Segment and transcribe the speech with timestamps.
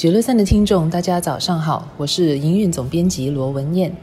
[0.00, 3.94] 九六三的听众，大家早上好，我是营运总编辑罗文燕。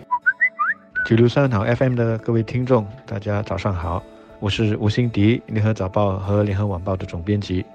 [1.10, 4.04] 九六三好 FM 的各位听众，大家早上好，
[4.40, 7.66] 我是吴欣迪，联合早报和联合晚报的总编辑。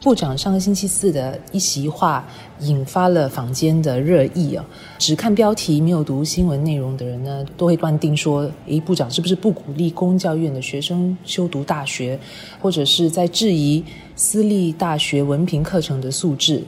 [0.00, 2.24] 部长上个星期四的一席话
[2.60, 4.64] 引发了坊间的热议啊！
[4.96, 12.18] 只看标题没有读新闻内容的人呢，都会断定说：诶，部长是不是不鼓励公教院的学生修读大学，
[12.58, 13.84] 或者是在质疑
[14.16, 16.62] 私立大学文凭课程的素质？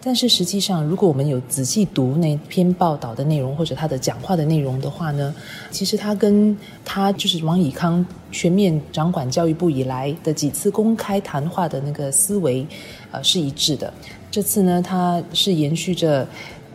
[0.00, 5.34] 但是实际上，如果我们有仔细读那篇报道的内容或者他的讲话的内容的话呢，
[5.72, 12.64] 其实他跟他就是王以康全面掌管教育部以来的几次公开谈话的那个思维，
[13.10, 13.92] 呃，是一致的。
[14.30, 16.26] 这次呢，他是延续着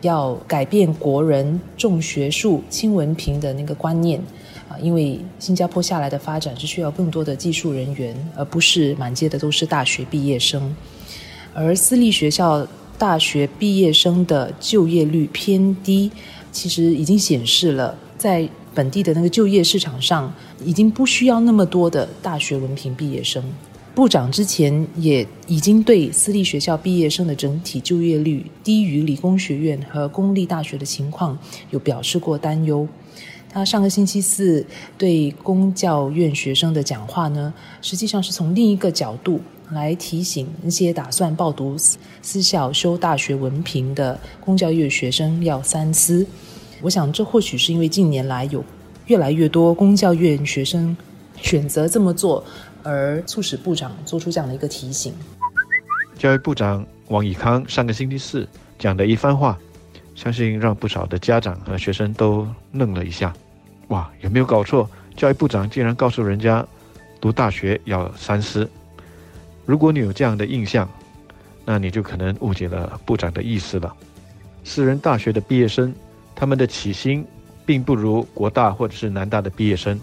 [0.01, 4.19] 要改变国人重学术轻文凭的那个观念
[4.67, 10.75] 啊，因为新加坡下来的发展是需要更多的技术人员，而不是满街的都是大学毕业生，
[11.53, 12.67] 而私立学校。
[12.97, 16.11] 大学毕业生的就业率偏低，
[16.51, 23.43] 其实已经显示了在本地的那个就业市场上，已经不需要那么多的大学文凭毕业生。
[23.93, 31.37] 部长之前也已经对私立学校毕业生的整体就业率低于理工学院和公立大学的情况
[31.69, 32.87] 有表示过担忧。
[33.51, 34.65] 他上个星期四
[34.97, 39.39] 对公教院学生的讲话呢，实际上是从另一个角度。
[39.73, 41.75] 来提醒那些打算报读
[42.21, 46.25] 私校修大学文凭的公教院学生要三思。
[46.81, 48.63] 我想，这或许是因为近年来有
[49.07, 50.95] 越来越多公教院学生
[51.41, 52.43] 选择这么做，
[52.83, 55.13] 而促使部长做出这样的一个提醒。
[56.17, 59.57] 教育部长王以康上个星期四讲的一番话，
[60.15, 63.33] 相信让不少的家长和学生都愣了一下。
[63.87, 64.87] 哇，有没有搞错？
[65.15, 66.65] 教育部长竟然告诉人家
[67.21, 68.69] 读大学要三思。
[69.65, 70.89] 如果你有这样的印象，
[71.65, 73.95] 那你就可能误解了部长的意思了。
[74.63, 75.93] 私人大学的毕业生，
[76.35, 77.25] 他们的起薪
[77.65, 79.99] 并不如国大或者是南大的毕业生，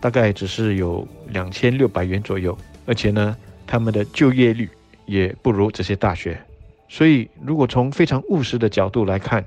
[0.00, 3.36] 大概只是有两千六百元左右，而且呢，
[3.66, 4.68] 他们的就业率
[5.06, 6.40] 也不如这些大学。
[6.88, 9.44] 所以，如果从非常务实的角度来看，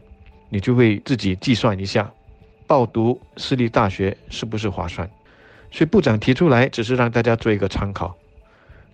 [0.49, 2.09] 你就会自己计算一下，
[2.67, 5.09] 报读私立大学是不是划算。
[5.71, 8.13] 所以，部长提出来只是让大家做一个参考。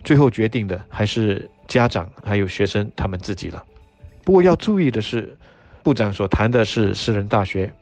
[0.06, 3.64] 最后决定的还是家长还有学生他们自己了。
[4.22, 5.36] 不过要注意的是，
[5.82, 7.72] 部长所谈的是私人大学，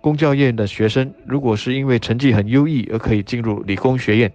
[0.00, 4.32] 公教院的学生如果是因为成绩很优异而可以进入理工学院，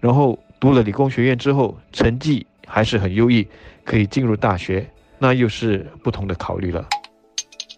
[0.00, 3.46] 然后读了理工学院之后成绩还是很优异，
[3.84, 6.88] 可以进入大学，那又是不同的考虑了。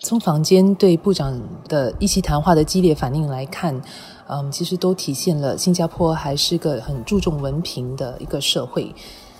[0.02, 3.80] 从坊间对部长的一席谈话的激烈反应来看，
[4.26, 8.92] 嗯，其实都体现了新加坡还是个很注重文凭的一个社会。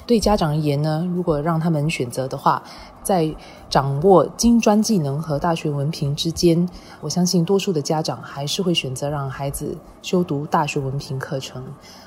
[0.07, 2.63] 对家长而言呢，如果让他们选择的话，
[3.03, 3.35] 在
[3.69, 6.69] 掌握金专技能和大学文凭之间，
[7.01, 11.65] 我相信多数的家长还是会选择让孩子修读大学文凭课程。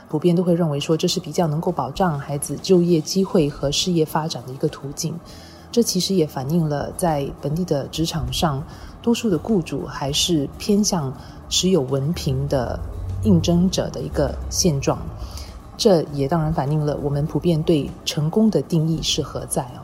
[0.07, 5.13] 普遍都会认为说，这是比较能够保障孩子就业机会和事业发展的一个途径。
[5.75, 8.63] 这其实也反映了在本地的职场上，
[9.02, 11.13] 多数的雇主还是偏向
[11.50, 12.80] 持有文凭的
[13.24, 14.97] 应征者的一个现状。
[15.75, 19.84] 这也当然反映了我们普遍对成功的定义是何在啊？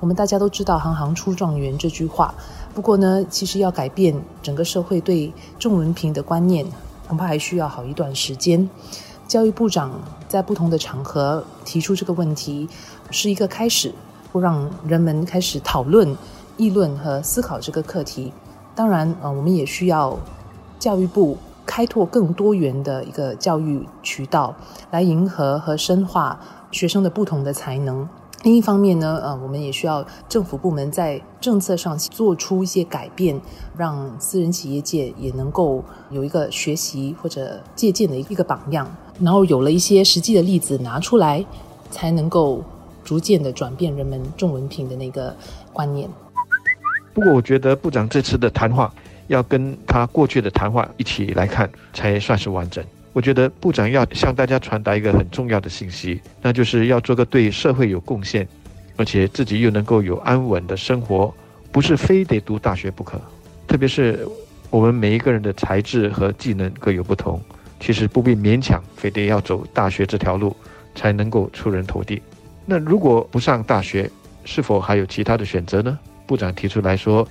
[0.00, 2.34] 我们大家都知道“行行出状元”这句话，
[2.74, 6.66] 不过呢，其实要改变整个社会对重文凭的观念，
[7.08, 8.68] 恐怕还需要好一段时间。
[9.26, 9.98] 教育部长
[10.28, 12.68] 在不同的场合提出这个问题，
[13.10, 13.94] 是一个开始。
[14.32, 16.16] 会让人们开始讨论、
[16.56, 18.32] 议论和思考这个课题。
[18.74, 20.18] 当然，呃，我们也需要
[20.78, 24.54] 教育部开拓更多元的一个教育渠道，
[24.90, 26.40] 来迎合和深化
[26.70, 28.08] 学生的不同的才能。
[28.42, 33.38] 另一方面呢，呃，我们也需要政府部门在政策上做出一些改变，
[33.76, 38.90] 让私人企业界也能够有一个学习或者借鉴的一个榜样。
[39.20, 41.44] 然后有了一些实际的例子拿出来，
[41.90, 42.62] 才能够。
[43.04, 45.36] 逐渐的转变人们重文凭的那个
[45.72, 46.08] 观念。
[47.14, 48.92] 不过，我觉得部长这次的谈话
[49.26, 52.82] 要跟他过去的谈话一起来看，才算是完整。
[53.12, 58.48] 我觉得部长要向大家传达一个很重要的信息，那就是要做个对社会有贡献，
[58.96, 61.32] 而且自己又能够有安稳的生活，
[61.70, 63.20] 不是非得读大学不可。
[63.66, 64.26] 特别是
[64.70, 67.38] 我们每一个人的才智和技能各有不同，
[67.78, 70.56] 其实不必勉强，非得要走大学这条路
[70.94, 72.22] 才能够出人头地。
[72.64, 74.10] 那如果不上大学，
[74.44, 75.98] 是否还有其他的选择呢？
[76.26, 77.26] 部长提出来说，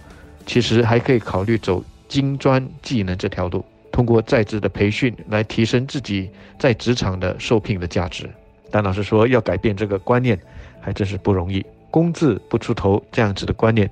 [0.46, 6.30] 其实还可以考虑走精专技能这条路，通过在职的培训来提升自己
[6.60, 8.30] 在职场的受聘的价值。
[8.70, 10.40] 但老实说，要改变这个观念，
[10.80, 11.66] 还真是不容易。
[11.90, 13.90] 工字不出头这样子的观念，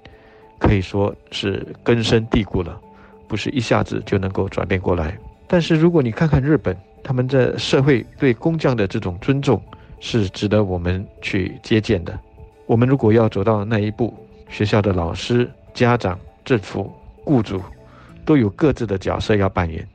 [0.58, 2.80] 可以说是根深蒂固了，
[3.28, 5.18] 不是一下子就能够转变过来。
[5.48, 9.62] 但是如果你看看日本，他们的社会对工匠的这种尊重，
[10.00, 12.18] 是值得我们去借鉴的。
[12.66, 14.14] 我们如果要走到那一步，
[14.50, 16.92] 学校的老师、家长、政府、
[17.24, 17.62] 雇主，
[18.26, 19.88] 都有各自的角色要扮演。